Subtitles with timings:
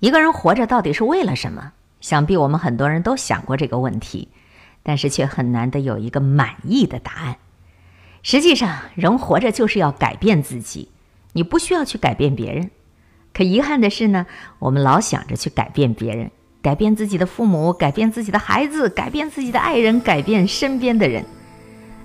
[0.00, 1.72] 一个人活着到底是为了什么？
[2.00, 4.28] 想必我们很多人都想过这个问题，
[4.82, 7.36] 但是却很难得有一个满意的答案。
[8.22, 10.90] 实际上，人活着就是要改变自己，
[11.34, 12.70] 你不需要去改变别人。
[13.34, 14.26] 可遗憾的是呢，
[14.58, 16.30] 我们老想着去改变别人，
[16.62, 21.22] 改变自己的父母，改变自己的孩子，改变自己的爱人，改变身边的人，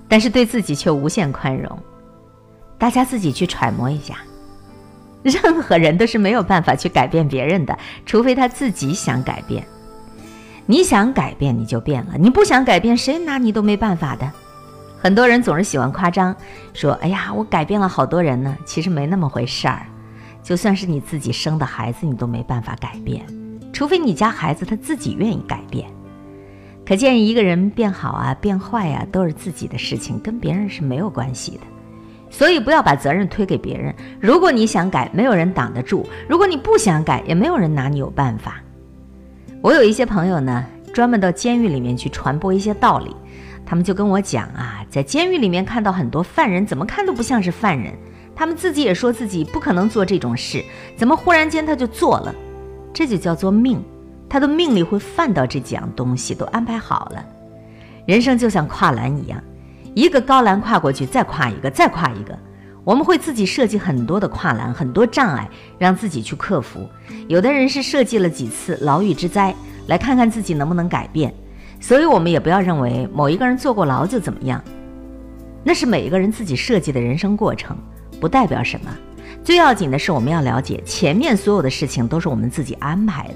[0.09, 1.79] 但是对自己却无限宽容。
[2.77, 4.17] 大家自己去揣摩一下，
[5.25, 9.65] 任何人都是没有办法去改变别人的，除非他自己想改变。
[10.67, 14.31] 你想改变，你就变了；你不想改变，谁拿你都没办法的。
[14.97, 16.35] 很多人总是喜欢夸张，
[16.73, 19.85] 说：“哎呀，我改变了好多人呢。”其实没那么回事儿。
[20.43, 23.25] 就算是你自己生的孩子，你都没办法改变，
[23.73, 25.87] 除非你家孩子他自己愿意改变。
[26.85, 31.61] 可见一个人变好啊、变坏啊，都是自己的事情，跟别人是没有关系的。
[32.37, 33.95] 所以不要把责任推给别人。
[34.19, 38.61] 如果你想改，没有人挡得住；如果你不想改，也没有人拿你有办法。
[39.61, 43.15] 我有一些朋友呢，专门到监狱里面去传播一些道理。
[43.65, 47.93] 他们就跟我讲啊，在监狱里面看到很多犯人，怎么看都不像是犯人。
[48.35, 50.61] 他们自己也说自己不可能做这种事，
[50.97, 52.35] 怎么忽然间他就做了？
[52.93, 53.81] 这就叫做命，
[54.27, 57.25] 他的命里会犯到这几样东西，都安排好了。
[58.05, 59.41] 人生就像跨栏一样，
[59.95, 62.37] 一个高栏跨过去，再跨一个，再跨一个。
[62.83, 66.87] 我们会自己设计很多的跨栏，很多障碍，让自己去克服。
[67.29, 69.55] 有的人是设计了几次牢狱之灾，
[69.87, 71.33] 来看看自己能不能改变。
[71.79, 74.61] 所以，我们也不要认为某一个人坐过牢就怎么样，
[75.63, 77.77] 那是每一个人自己设计的人生过程，
[78.19, 78.91] 不代表什么。
[79.45, 83.35] 最要紧的是，我们要了解前面所有的事情都是我们自己安排的。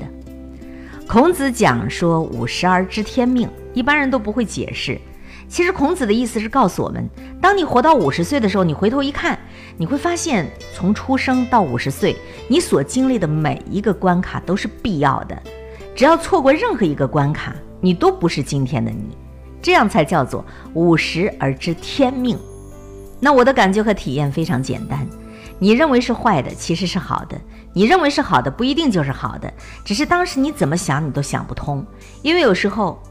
[1.08, 5.00] 孔子讲说“五十而知天命”，一般人都不会解释。
[5.50, 7.10] 其实，孔子的意思是告诉我们：
[7.42, 9.38] 当你活到五十岁的时候，你回头一看，
[9.78, 12.16] 你会发现，从出生到五十岁，
[12.48, 15.36] 你所经历的每一个关卡都是必要的。
[15.96, 19.18] 只要错过任何一个关卡，你都不是今天的你，
[19.60, 22.38] 这样才叫做五十而知天命。
[23.20, 25.06] 那我的感觉和体验非常简单，
[25.58, 27.36] 你认为是坏的，其实是好的；
[27.74, 29.52] 你认为是好的，不一定就是好的，
[29.84, 31.84] 只是当时你怎么想，你都想不通。
[32.22, 33.02] 因为有时候，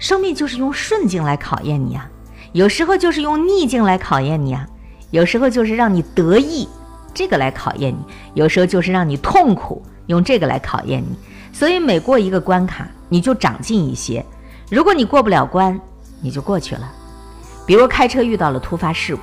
[0.00, 2.10] 生命就是用顺境来考验你啊，
[2.50, 4.66] 有时候就是用逆境来考验你啊，
[5.12, 6.68] 有时候就是让你得意，
[7.14, 7.98] 这个来考验你；
[8.34, 11.16] 有时候就是让你痛苦，用这个来考验你。
[11.52, 12.88] 所以每过一个关卡。
[13.12, 14.24] 你就长进一些，
[14.70, 15.76] 如果你过不了关，
[16.20, 16.88] 你就过去了。
[17.66, 19.22] 比如开车遇到了突发事故，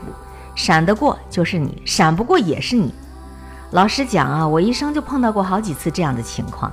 [0.55, 2.93] 闪得过就是你，闪不过也是你。
[3.71, 6.69] 老实讲啊，我一生就碰到过好几次这样的情况。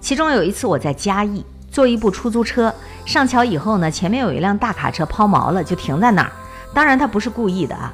[0.00, 2.74] 其中有一次我在嘉义坐一部出租车
[3.06, 6.32] 上桥以后呢，前面有一辆大卡车抛锚了，就停在那儿。
[6.74, 7.92] 当然他不是故意的啊。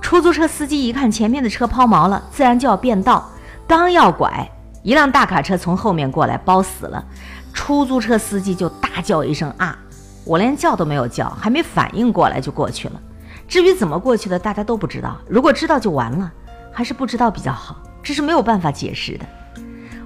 [0.00, 3.28] 出租车司机一看前面的车抛锚了，自然就要变道，
[3.66, 4.48] 刚要拐，
[4.82, 7.04] 一辆大卡车从后面过来，包死了。
[7.52, 9.76] 出租车司机就大叫一声啊！
[10.24, 13.00] 我连叫都没有叫，还没反应过来就过去了。
[13.48, 15.16] 至于怎么过去的，大家都不知道。
[15.28, 16.30] 如果知道就完了，
[16.72, 17.76] 还是不知道比较好。
[18.02, 19.26] 这是没有办法解释的。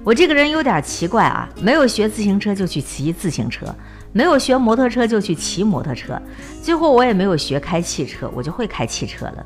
[0.05, 3.65] 我这个人有点奇怪啊，没有学自行车就去骑自行车，
[4.13, 6.21] 没有学摩托车就去骑摩托车，
[6.61, 9.43] 最后我也没有学开汽车，我就会开汽车了。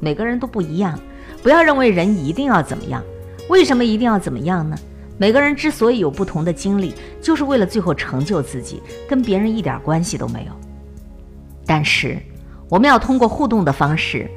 [0.00, 1.00] 每个人都不一样，
[1.42, 3.02] 不要认为人一定要怎么样。
[3.48, 4.76] 为什么一定要怎么样呢？
[5.16, 10.52] 每个人之所以有不同的经历，就是为了最后成就自己，跟别人一点关系都没有。
[11.64, 12.18] 但是，
[12.68, 14.30] 我们要通过互动的方式，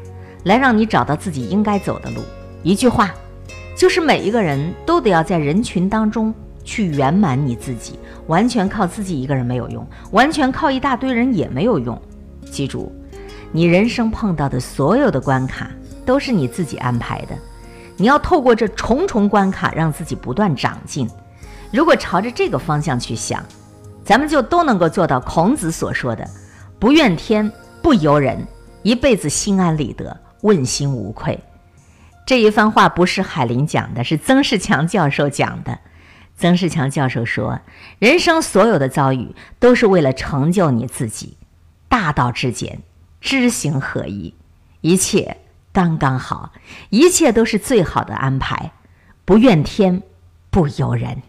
[0.46, 2.22] 来让你找到自己应该走的路。
[2.64, 3.14] 一句话，
[3.76, 8.00] 就是每一个人都得要在人群当中去圆满你自己。
[8.28, 12.02] 完全靠自己一个人没有用，完全靠一大堆人也没有用。
[12.50, 12.92] 记住，
[13.52, 15.70] 你人生碰到的所有的关卡，
[16.08, 17.38] 都是你自己安排的。
[17.98, 21.08] 你要透过这重重关卡，让自己不断长进。
[21.72, 23.44] 如果朝着这个方向去想，
[24.04, 26.28] 咱们就都能够做到孔子所说的
[26.80, 27.52] “不怨天，
[27.84, 28.44] 不尤人，
[28.82, 31.40] 一辈子心安理得，问心无愧”。
[32.26, 35.80] 这一番话不是海林讲的，是曾仕强教授讲的。
[36.38, 37.62] 曾仕强教授说
[38.00, 41.38] ：“人生所有的遭遇，都是为了成就你自己。
[41.88, 42.80] 大道至简，
[43.22, 44.34] 知行合一，
[44.82, 45.38] 一切。”
[45.72, 46.54] 刚刚好，
[46.90, 48.72] 一切都是最好的安排，
[49.26, 50.02] 不怨天，
[50.50, 51.22] 不由人。